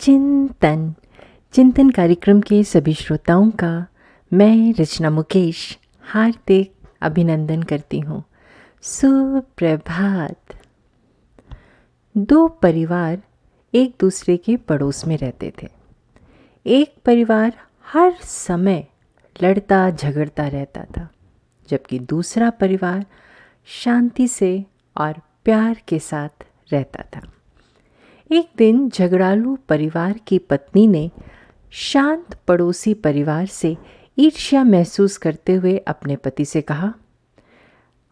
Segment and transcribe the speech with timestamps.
[0.00, 0.94] चिंतन।
[1.52, 3.86] चिंतन कार्यक्रम के सभी श्रोताओं का
[4.32, 8.24] मैं रचना मुकेश हार्दिक अभिनंदन करती हूँ।
[8.82, 10.54] सुप्रभात।
[12.16, 13.22] दो परिवार
[13.74, 15.68] एक दूसरे के पड़ोस में रहते थे।
[16.66, 17.52] एक परिवार
[17.86, 18.86] हर समय
[19.42, 21.08] लड़ता झगड़ता रहता था,
[21.68, 23.06] जबकि दूसरा परिवार
[23.66, 24.64] शांति से
[24.96, 25.12] और
[25.44, 27.32] प्यार के साथ रहता था।
[28.30, 31.10] एक दिन झगड़ालू परिवार की पत्नी ने
[31.72, 33.76] शांत पड़ोसी परिवार से
[34.18, 36.92] ईर्ष्या महसूस करते हुए अपने पति से कहा,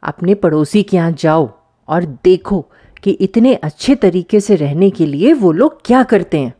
[0.02, 1.48] अपने पड़ोसी के यहाँ जाओ
[1.88, 2.60] और देखो
[3.02, 6.54] कि इतने अच्छे तरीके से रहने के लिए वो लोग क्या करते हैं।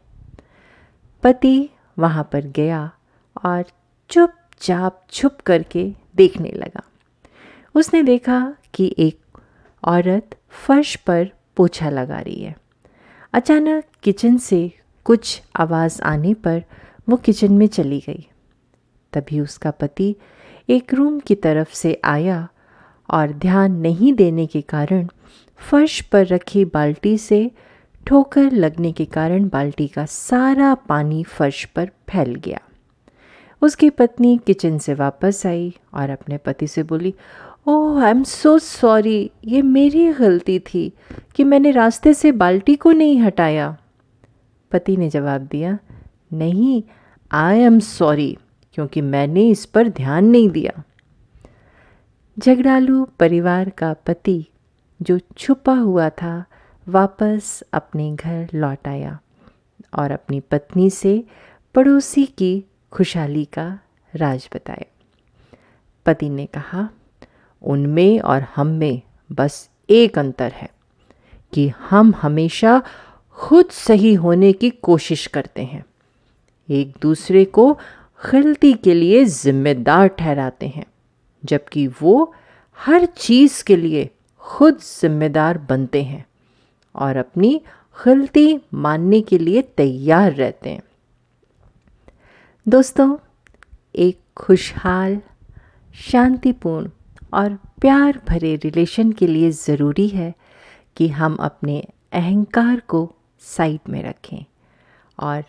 [1.23, 2.91] पति वहाँ पर गया
[3.45, 3.65] और
[4.11, 6.83] चुपचाप छुप करके देखने लगा।
[7.75, 9.39] उसने देखा कि एक
[9.83, 10.37] औरत
[10.67, 12.55] फर्श पर पोछा लगा रही है।
[13.37, 14.73] अचानक किचन से
[15.05, 16.65] कुछ आवाज़ आने पर
[17.09, 18.29] वो किचन में चली गई।
[19.13, 20.17] तभी उसका पति
[20.69, 22.49] एक रूम की तरफ़ से आया
[23.11, 25.09] और ध्यान नहीं देने के कारण
[25.57, 27.51] फर्श पर रखी बाल्टी से
[28.07, 32.61] ठोकर लगने के कारण बाल्टी का सारा पानी फर्श पर फैल गया।
[33.63, 37.15] उसकी पत्नी किचन से वापस आई और अपने पति से बोली
[37.69, 40.93] ओह आई एम सो सॉरी ये मेरी गलती थी
[41.35, 43.77] कि मैंने रास्ते से बाल्टी को नहीं हटाया।
[44.73, 45.79] पति ने जवाब दिया,
[46.33, 46.83] नहीं
[47.33, 48.39] आई एम सॉरी
[48.75, 50.83] क्योंकि मैंने इस पर ध्यान नहीं दिया।
[52.39, 54.47] झगड़ालू परिवार का पति,
[55.03, 56.45] जो छुपा हुआ था,
[56.89, 59.19] वापस अपने घर लौट आया
[59.99, 61.25] और अपनी पत्नी से
[61.75, 63.79] पड़ोसी की खुशहाली का
[64.15, 64.87] राज बताया।
[66.07, 66.89] पति ने कहा
[67.63, 70.71] उनमें और हम में बस एक अंतर है
[71.53, 72.83] कि हम हमेशा
[73.33, 75.85] खुद सही होने की कोशिश करते हैं।
[76.71, 77.79] एक दूसरे को
[78.33, 80.87] गलती के लिए जिम्मेदार ठहराते हैं,
[81.45, 82.35] जबकि वो
[82.77, 86.27] हर चीज़ के लिए खुद जिम्मेदार बनते हैं
[86.95, 87.61] और अपनी
[88.07, 90.83] गलती मानने के लिए तैयार रहते हैं।
[92.69, 93.17] दोस्तों,
[93.97, 95.21] एक खुशहाल,
[95.95, 96.91] शांतिपूर्ण
[97.37, 100.35] और प्यार भरे रिलेशन के लिए ज़रूरी है
[100.97, 104.45] कि हम अपने अहंकार को साइड में रखें
[105.19, 105.45] और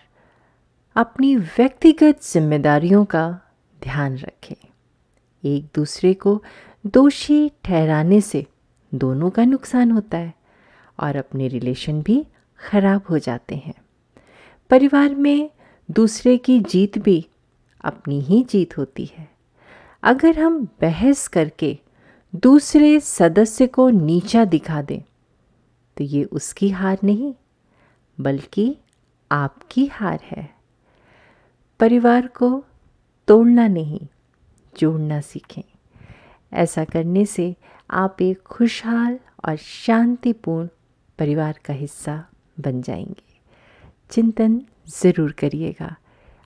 [0.95, 3.39] अपनी व्यक्तिगत जिम्मेदारियों का
[3.83, 4.55] ध्यान रखें।
[5.43, 6.43] एक दूसरे को
[6.85, 8.45] दोषी ठहराने से
[8.93, 10.33] दोनों का नुकसान होता है
[10.99, 12.25] और अपने रिलेशन भी
[12.59, 13.73] ख़राब हो जाते हैं।
[14.69, 15.49] परिवार में
[15.91, 17.27] दूसरे की जीत भी
[17.81, 19.36] अपनी ही जीत होती है।
[20.03, 21.77] अगर हम बहस करके
[22.35, 25.01] दूसरे सदस्य को नीचा दिखा दें
[25.97, 27.33] तो ये उसकी हार नहीं,
[28.17, 28.75] बल्कि
[29.31, 30.49] आपकी हार है।
[31.79, 32.65] परिवार को
[33.27, 33.99] तोड़ना नहीं,
[34.79, 35.63] जोड़ना सीखें।
[36.53, 37.55] ऐसा करने से
[37.91, 40.67] आप एक खुशहाल और शांतिपूर्ण
[41.19, 42.23] परिवार का हिस्सा
[42.59, 43.39] बन जाएँगे।
[44.09, 44.61] चिंतन
[45.01, 45.95] ज़रूर करिएगा।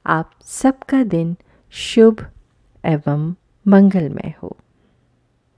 [0.05, 1.35] आप सबका दिन
[1.73, 2.25] शुभ
[2.83, 3.33] एवं
[3.67, 4.57] मंगलमय हो।